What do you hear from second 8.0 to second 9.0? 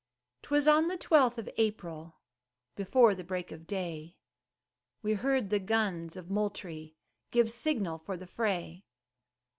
the fray.